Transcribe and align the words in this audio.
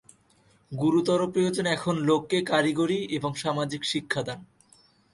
গুরুতর 0.71 1.19
প্রয়োজন 1.27 1.65
এখন 1.67 1.95
লোককে 1.99 2.37
কারিগরী 2.45 2.99
এবং 3.11 3.31
সামাজিক 3.35 3.81
শিক্ষাদান। 3.85 4.39